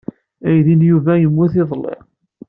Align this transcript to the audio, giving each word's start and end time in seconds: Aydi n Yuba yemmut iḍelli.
Aydi 0.47 0.73
n 0.75 0.81
Yuba 0.89 1.13
yemmut 1.21 1.53
iḍelli. 1.61 1.95